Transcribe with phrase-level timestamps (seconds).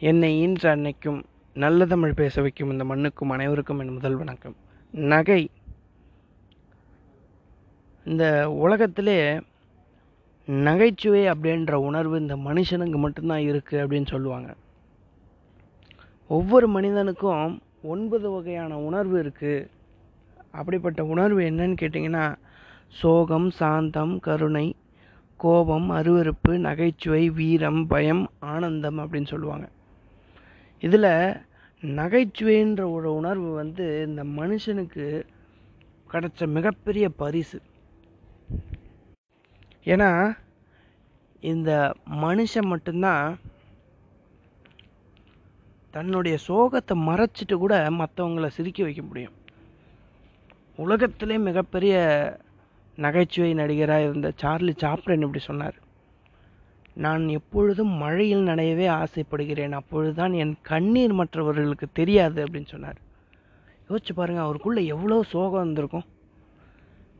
[0.00, 1.22] என்னை ஈன்ற அன்னைக்கும்
[1.54, 4.54] நல்ல தமிழ் பேச வைக்கும் இந்த மண்ணுக்கும் அனைவருக்கும் என் முதல் வணக்கம்.
[4.90, 5.50] நகை.
[8.04, 9.40] இந்த உலகத்திலே
[10.46, 14.54] நகைச்சுவை அப்படின்ற உணர்வு இந்த மனுஷனுக்கு மட்டும்தான் இருக்குது அப்படின்னு சொல்லுவாங்க.
[16.28, 19.68] ஒவ்வொரு மனிதனுக்கும் ஒன்பது வகையான உணர்வு இருக்குது
[20.50, 22.36] அப்படிப்பட்ட உணர்வு என்னன்னு கேட்டிங்கன்னா
[22.88, 24.76] சோகம் சாந்தம் கருணை
[25.36, 29.68] கோபம் அருவருப்பு நகைச்சுவை வீரம் பயம் ஆனந்தம் அப்படின்னு சொல்லுவாங்க.
[30.80, 31.10] இதில்
[31.82, 35.06] நகைச்சுவைன்ற ஒரு உணர்வு வந்து இந்த மனுஷனுக்கு
[36.12, 37.58] கிடைச்ச மிகப்பெரிய பரிசு.
[39.84, 40.10] ஏன்னா
[41.40, 41.70] இந்த
[42.22, 43.38] மனுஷன் மட்டும்தான்
[45.90, 49.36] தன்னுடைய சோகத்தை மறைச்சிட்டு கூட மற்றவங்கள சிரிக்க வைக்க முடியும்.
[50.76, 51.94] உலகத்திலே மிகப்பெரிய
[52.96, 55.76] நகைச்சுவை நடிகராக இருந்த சார்லி சாப்ளின் இப்படி சொன்னார்.
[56.98, 59.74] நான் எப்பொழுதும் மழையில் நனையவே ஆசைப்படுகிறேன்.
[59.80, 62.98] அப்பொழுதுதான் என் கண்ணீர் மற்றவர்களுக்கு தெரியாது அப்படின்னு சொன்னார்.
[63.88, 66.06] யோசிச்சு பாருங்கள் அவருக்குள்ளே எவ்வளோ சோகம் வந்திருக்கும்.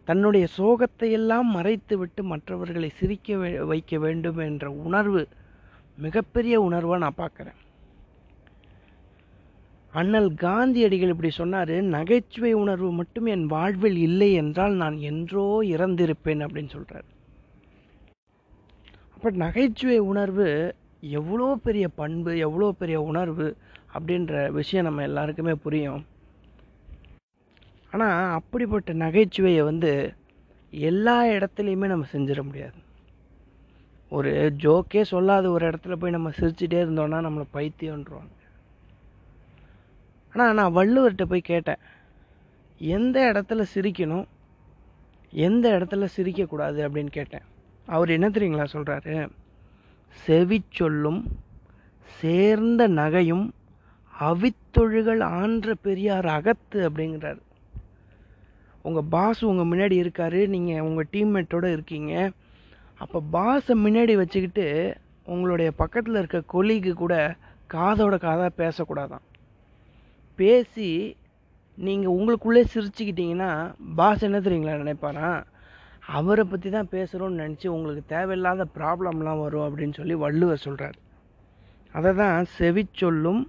[0.09, 5.23] தன்னுடைய சோகத்தை எல்லாம் மறைத்து விட்டு மற்றவர்களை சிரிக்க வைக்க வேண்டும் என்ற உணர்வு
[5.99, 7.59] மிகப்பெரிய உணர்வாக நான் பார்க்குறேன்.
[9.95, 16.75] அண்ணல் காந்தியடிகள் இப்படி சொன்னார் நகைச்சுவை உணர்வு மட்டும் என் வாழ்வில் இல்லை என்றால் நான் என்றோ இறந்திருப்பேன் அப்படின்னு
[16.77, 17.07] சொல்கிறார்
[19.19, 23.47] அப்போ நகைச்சுவை உணர்வு எவ்வளோ பெரிய பண்பு எவ்வளோ பெரிய உணர்வு
[23.95, 26.03] அப்படின்ற விஷயம் நம்ம எல்லாருக்குமே புரியும்.
[27.91, 30.15] ஆனால் அப்படிப்பட்ட நகைச்சுவையை வந்து
[30.71, 32.79] எல்லா இடத்துலையுமே நம்ம செஞ்சிட முடியாது.
[34.13, 38.33] ஒரு ஜோக்கே சொல்லாத ஒரு இடத்துல போய் நம்ம சிரிச்சிட்டே இருந்தோன்னா நம்மளை பைத்தியன்றாங்க
[40.35, 41.85] ஆனால் நான் வள்ளுவர்கிட்ட போய் கேட்டேன்
[42.81, 44.27] எந்த இடத்துல சிரிக்கணும்?
[45.33, 46.81] எந்த இடத்துல சிரிக்கக்கூடாது?
[46.89, 47.48] அப்படின்னு கேட்டேன்.
[47.95, 49.15] அவர் என்ன தெரியுங்களா சொல்கிறாரு
[50.27, 51.21] செவிச்சொல்லும்
[52.21, 53.47] சேர்ந்த நகையும்
[54.15, 57.41] அவித்தொழுகள் ஆன்ற பெரியார் அகத்து அப்படிங்கிறாரு.
[58.87, 62.13] உங்கள் பாஸ் உங்கள் முன்னாடி இருக்காரு நீங்கள் உங்கள் டீம்மேட்டோடு இருக்கீங்க.
[63.03, 64.67] அப்போ பாஸை முன்னாடி வச்சுக்கிட்டு
[65.33, 67.15] உங்களுடைய பக்கத்தில் இருக்க கொலிக்கு கூட
[67.75, 69.25] காதோட காதாக பேசக்கூடாதான்.
[70.39, 70.91] பேசி
[71.87, 73.51] நீங்கள் உங்களுக்குள்ளே சிரிச்சுக்கிட்டீங்கன்னா
[74.01, 75.31] பாஸ் என்ன தெரியுங்களா நினைப்பாரா
[76.09, 80.99] அவரை பற்றி தான் பேசுகிறோன்னு நினச்சி உங்களுக்கு தேவையில்லாத ப்ராப்ளம்லாம் வரும் அப்படின்னு சொல்லி வள்ளுவர் சொல்கிறார்
[81.95, 83.43] அதை தான் செவிச்சொல்லும்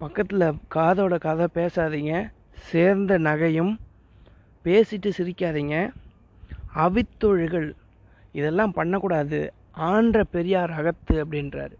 [0.00, 2.14] பக்கத்தில் காதோட கதை பேசாதீங்க
[2.70, 3.74] சேர்ந்த நகையும்
[4.64, 5.76] பேசிட்டு சிரிக்காதீங்க.
[6.84, 7.68] அவித்தொழுகள்
[8.32, 9.38] இதெல்லாம் பண்ணக்கூடாது
[9.90, 11.76] ஆன்ற பெரியார் அகத்து அப்படின்றாரு.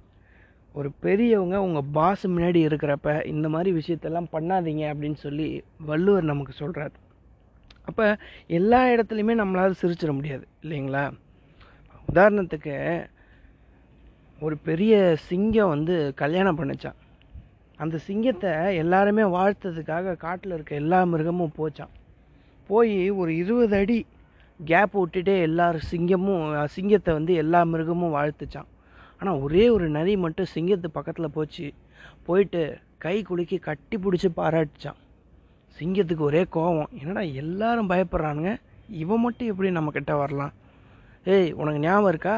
[0.75, 5.49] ஒரு பெரியவங்க உங்கள் பாஸ் முன்னாடி இருக்கிறப்ப இந்த மாதிரி விஷயத்தெல்லாம் பண்ணாதீங்க அப்படின்னு சொல்லி
[5.91, 6.95] வள்ளுவர் நமக்கு சொல்கிறார்
[7.89, 8.07] அப்போ
[8.59, 11.05] எல்லா இடத்துலையுமே நம்மளால் சிரிச்சிட முடியாது இல்லைங்களா?
[12.13, 12.75] உதாரணத்துக்கு
[14.47, 14.95] ஒரு பெரிய
[15.29, 16.99] சிங்கம் வந்து கல்யாணம் பண்ணிச்சான்.
[17.79, 18.53] அந்த சிங்கத்தை
[18.83, 21.93] எல்லாருமே வாழ்த்ததுக்காக காட்டில் இருக்க எல்லா மிருகமும் போச்சான்.
[22.71, 23.99] போய் ஒரு இருபது அடி
[24.61, 26.45] கேப் விட்டுட்டே எல்லாரும் சிங்கமும்
[26.77, 28.69] சிங்கத்தை வந்து எல்லா மிருகமும் வாழ்த்துச்சான்.
[29.21, 31.67] ஆனால் ஒரே ஒரு நரி மட்டும் சிங்கத்து பக்கத்தில் போச்சு.
[32.29, 32.63] போயிட்டு
[33.05, 35.01] கை குலுக்கி கட்டி பிடிச்சி பாராட்டிச்சான்.
[35.79, 36.91] சிங்கத்துக்கு ஒரே கோவம்.
[37.01, 38.53] என்னடா எல்லாரும் பயப்படுறானுங்க?
[39.03, 40.53] இவன் மட்டும் எப்படி நம்ம கிட்டே வரலாம்?
[41.25, 42.37] ஏய் உனக்கு ஞாபகம் இருக்கா?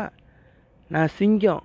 [0.90, 1.62] நான் சிங்கம்.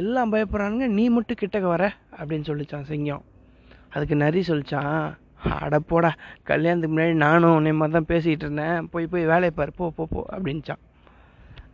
[0.00, 1.84] எல்லாம் பயப்படுறானுங்க நீ மட்டும் கிட்டக்க வர
[2.18, 3.24] அப்படின்னு சொல்லிச்சான் சிங்கம்.
[3.94, 5.16] அதுக்கு நரி சொல்லிச்சான்
[5.66, 6.10] அடப்போடா
[6.42, 8.88] கல்யாணத்துக்கு முன்னாடி நானும் உன்னை மாதிரி தான் பேசிக்கிட்டு இருந்தேன்.
[8.88, 10.82] போய் போய் வேலையை பாரு போ போ போ அப்படின்ச்சான்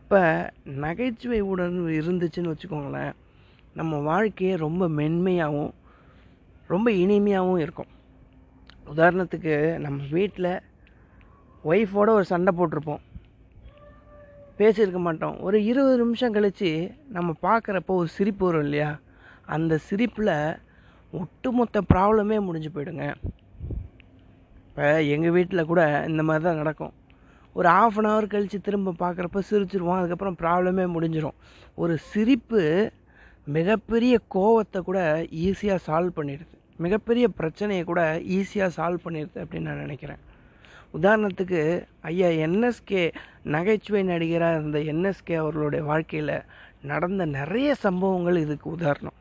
[0.03, 0.21] இப்போ
[0.65, 3.13] நகைச்சுவை உடன் இருந்துச்சுன்னு வச்சுக்கோங்களேன்
[3.75, 5.73] நம்ம வாழ்க்கையே ரொம்ப மென்மையாகவும்
[6.67, 7.91] ரொம்ப இனிமையாகவும் இருக்கும்.
[8.93, 10.53] உதாரணத்துக்கு நம்ம வீட்டில்
[11.65, 13.03] ஒய்ஃபோட ஒரு சண்டை போட்டிருப்போம்.
[14.59, 15.37] பேசியிருக்க மாட்டோம்.
[15.41, 16.71] ஒரு இருபது நிமிஷம் கழித்து
[17.17, 18.91] நம்ம பார்க்குறப்போ ஒரு சிரிப்பு வரும் இல்லையா?
[19.57, 20.35] அந்த சிரிப்பில்
[21.13, 23.07] ஒட்டுமொத்த ப்ராப்ளமே முடிஞ்சு போயிடுங்க.
[24.69, 26.95] இப்போ எங்கள் வீட்டில் கூட இந்த மாதிரி தான் நடக்கும்.
[27.53, 29.99] ஒரு ஆஃப் அன் ஹவர் கழித்து திரும்ப பார்க்குறப்ப சிரிச்சிருவோம்.
[29.99, 31.39] அதுக்கப்புறம் ப்ராப்ளமே முடிஞ்சிடும்
[31.83, 32.63] ஒரு சிரிப்பு
[33.57, 35.01] மிகப்பெரிய கோவத்தை கூட
[35.45, 36.55] ஈஸியாக சால்வ் பண்ணிடுது.
[36.77, 40.17] மிகப்பெரிய பிரச்சனையை கூட ஈஸியாக சால்வ் பண்ணிடுது அப்படின்னு நான் நினைக்கிறேன்.
[41.01, 43.13] உதாரணத்துக்கு ஐயா என்எஸ்கே
[43.43, 46.43] நகைச்சுவை நடிகராக இருந்த என்எஸ்கே அவர்களுடைய வாழ்க்கையில்
[46.83, 49.13] நடந்த நிறைய சம்பவங்கள் இதுக்கு உதாரணம்.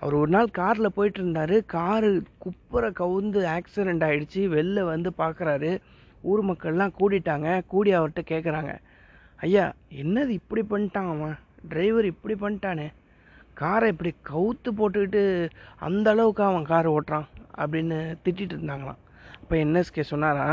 [0.00, 1.64] அவர் ஒரு நாள் காரில் போயிட்டு இருந்தார்.
[1.64, 5.78] காரு குப்புற கவுந்து ஆக்சிடெண்ட் ஆகிடுச்சு வெளில வந்து பார்க்குறாரு
[6.22, 7.62] ஊர் மக்கள்லாம் கூடிட்டாங்க.
[7.66, 8.74] கூடி அவர்கிட்ட கேட்குறாங்க
[9.36, 11.36] ஐயா என்னது இப்படி பண்ணிட்டான் அவன்?
[11.68, 12.88] டிரைவர் இப்படி பண்ணிட்டானே?
[13.60, 15.22] காரை இப்படி கவுத்து போட்டுக்கிட்டு
[15.86, 17.28] அந்த அளவுக்கு அவன் காரை ஓட்டுறான்
[17.62, 19.00] அப்படின்னு திட்டிகிட்டு இருந்தாங்களாம்.
[19.40, 20.48] அப்போ என்எஸ்கே சொன்னாரா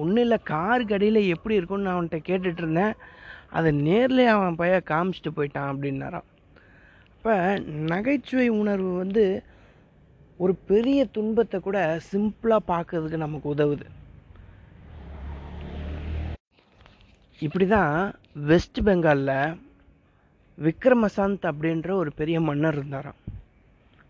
[0.00, 2.94] ஒன்றும் இல்லை காருக்கு அடியில் எப்படி இருக்கும்னு நான் அவன்கிட்ட கேட்டுட்டு இருந்தேன்.
[3.56, 6.28] அதை நேர்லேயே அவன் பையன் காமிச்சிட்டு போயிட்டான் அப்படின்னாரான்
[7.14, 7.34] இப்போ
[7.90, 9.24] நகைச்சுவை உணர்வு வந்து
[10.44, 11.78] ஒரு பெரிய துன்பத்தை கூட
[12.12, 13.86] சிம்பிளாக பார்க்கறதுக்கு நமக்கு உதவுது.
[17.46, 17.92] இப்படி தான்
[18.50, 19.36] வெஸ்ட் பெங்காலில்
[20.60, 23.20] விக்ரமசந்த் அப்படின்ற ஒரு பெரிய மன்னர் இருந்தாராம்.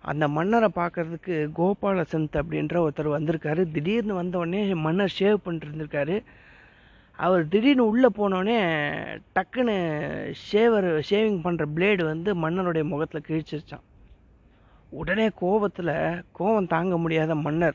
[0.01, 3.73] அந்த மன்னரை பார்க்கறதுக்கு கோபாலசந்த் அப்படின்ற ஒருத்தர் வந்திருக்காரு.
[3.73, 4.39] திடீர்னு வந்த
[4.75, 6.23] மன்னர் ஷேவ் பண்ணிட்டு இருந்திருக்காரு
[7.13, 8.57] அவர் திடீர்னு உள்ளே போனோடனே
[9.35, 9.77] டக்குன்னு
[10.53, 13.85] ஷேவர் ஷேவிங் பண்ணுற பிளேடு வந்து மன்னருடைய முகத்தில் கிழிச்சிருச்சான்
[14.91, 17.75] உடனே கோபத்தில் கோபம் தாங்க முடியாத மன்னர்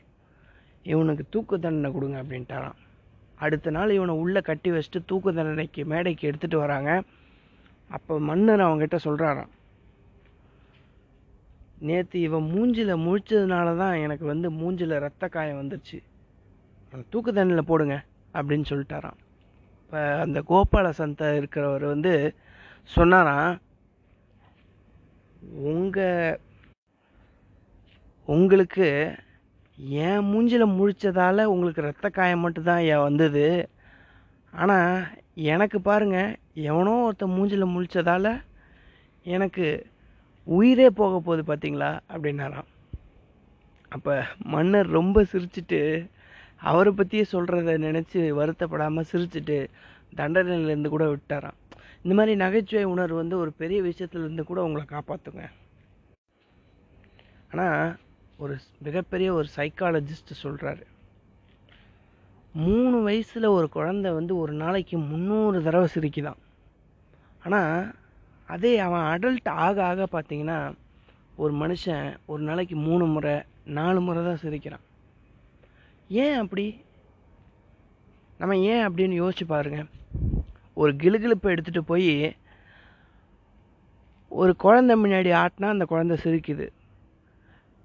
[0.84, 2.78] இவனுக்கு தூக்கு தண்டனை கொடுங்க அப்படின்ட்டாராம்.
[3.36, 7.02] அடுத்த நாள் இவனை உள்ளே கட்டி வச்சுட்டு தூக்கு தண்டனைக்கு மேடைக்கு எடுத்துகிட்டு வராங்க.
[7.90, 9.54] அப்போ மன்னர் அவங்ககிட்ட சொல்கிறாராம்
[11.88, 15.98] நேற்று இவன் மூஞ்சில் முழிச்சதுனால தான் எனக்கு வந்து மூஞ்சில் ரத்த காயம் வந்துருச்சு.
[16.88, 17.96] அவனை தூக்கு தண்ணியில் போடுங்க
[18.38, 19.20] அப்படின்னு சொல்லிட்டாராம்.
[19.82, 22.14] இப்போ அந்த கோபால சந்த இருக்கிறவர் வந்து
[22.90, 23.54] சொன்னாராம்
[25.72, 26.40] உங்கள்
[28.28, 28.88] உங்களுக்கு
[30.06, 33.46] என் மூஞ்சில் முழித்ததால் உங்களுக்கு ரத்த காயம் மட்டும்தான் ஏன் வந்தது.
[34.54, 34.92] ஆனால்
[35.38, 36.38] எனக்கு பாருங்கள்
[36.70, 38.32] எவனோ ஒருத்தன் மூஞ்சில் முழித்ததால்
[39.26, 39.66] எனக்கு
[40.48, 42.70] உயிரே போக போகுது பார்த்தீங்களா அப்படின்னாராம்.
[43.92, 44.14] அப்போ
[44.54, 45.82] மன்னர் ரொம்ப சிரிச்சுட்டு
[46.70, 49.58] அவரை பற்றியே சொல்கிறத நினச்சி வருத்தப்படாமல் சிரிச்சுட்டு
[50.18, 51.58] தண்டனையிலேருந்து கூட விட்டாராம்.
[52.04, 55.46] இந்த மாதிரி நகைச்சுவை உணர்வு வந்து ஒரு பெரிய விஷயத்துலேருந்து கூட உங்களை காப்பாற்றுங்க
[57.52, 57.96] ஆனால்
[58.38, 58.56] ஒரு
[58.86, 60.84] மிகப்பெரிய ஒரு சைக்காலஜிஸ்ட் சொல்கிறாரு
[62.58, 66.38] மூணு வயசில் ஒரு குழந்தை வந்து ஒரு நாளைக்கு முந்நூறு தடவை சிரிக்குதான்.
[67.46, 67.94] ஆனால்
[68.48, 70.74] அதே அவன் அடல்ட் ஆக ஆக பார்த்தீங்கன்னா
[71.36, 74.80] ஒரு மனுஷன் ஒரு நாளைக்கு மூணு முறை நாலு முறை தான் சிரிக்கிறான்.
[76.10, 76.82] ஏன் அப்படி?
[78.38, 79.86] நம்ம ஏன் அப்படின்னு யோசிச்சு பாருங்க.
[80.74, 82.36] ஒரு கிளுகிளுப்பை எடுத்துகிட்டு போய்
[84.30, 86.70] ஒரு குழந்தை முன்னாடி ஆட்டினா அந்த குழந்தை சிரிக்குது.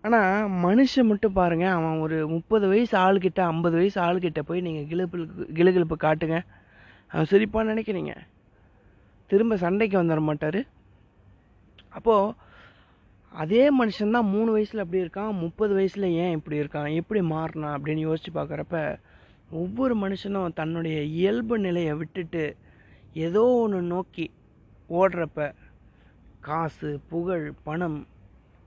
[0.02, 5.18] ஆனால் மனுஷன் மட்டும் பாருங்கள் அவன் ஒரு முப்பது வயசு ஆளுக்கிட்ட ஐம்பது வயசு ஆளுக்கிட்ட போய் நீங்கள் கிளுப்பு
[5.54, 6.42] கிளுகிழப்பு காட்டுங்க.
[7.08, 8.14] அவன் சிரிப்பான்னு நினைக்கிறீங்க.
[9.26, 10.66] திரும்ப சண்டைக்கு வந்துட மாட்டார்.
[11.88, 12.34] அப்போது
[13.32, 18.32] அதே மனுஷன்தான் மூணு வயசில் அப்படி இருக்கான் முப்பது வயசில் ஏன் இப்படி இருக்கான் எப்படி மாறினா அப்படின்னு யோசித்து
[18.40, 18.96] பார்க்குறப்ப
[19.50, 22.56] ஒவ்வொரு மனுஷனும் தன்னுடைய இயல்பு நிலையை விட்டுட்டு
[23.12, 24.30] ஏதோ ஒன்று நோக்கி
[24.90, 25.52] ஓடுறப்ப
[26.40, 28.06] காசு புகழ் பணம்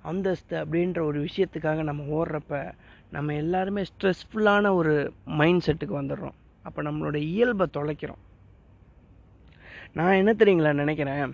[0.09, 2.59] அந்தஸ்து அப்படின்ற ஒரு விஷயத்துக்காக நம்ம ஓடுறப்ப
[3.11, 4.93] நம்ம எல்லாருமே ஸ்ட்ரெஸ்ஃபுல்லான ஒரு
[5.39, 6.37] மைண்ட் செட்டுக்கு வந்துடுறோம்.
[6.63, 8.21] அப்போ நம்மளோட இயல்பை தொலைக்கிறோம்.
[9.93, 11.33] நான் என்ன தெரியுங்களா நினைக்கிறேன்?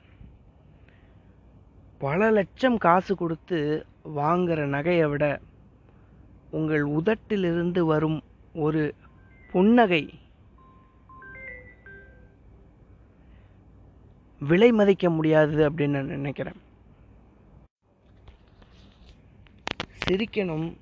[1.97, 3.59] பல லட்சம் காசு கொடுத்து
[4.19, 5.25] வாங்குகிற நகையை விட
[6.51, 8.19] உங்கள் உதட்டிலிருந்து வரும்
[8.65, 8.83] ஒரு
[9.51, 10.03] புன்னகை
[14.49, 16.59] விலை மதிக்க முடியாது அப்படின்னு நான் நினைக்கிறேன்.
[20.11, 20.73] சிரிக்கணும்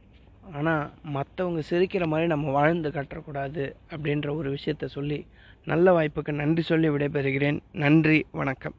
[0.53, 5.25] ஆனால் மற்றவங்க சிரிக்கிற மாதிரி நம்ம வாழ்ந்து கட்டக்கூடாது அப்படின்ற ஒரு விஷயத்த சொல்லி
[5.65, 7.59] நல்ல வாய்ப்புக்கு நன்றி சொல்லி விடைபெறுகிறேன்.
[7.71, 8.73] நன்றி வணக்கம்.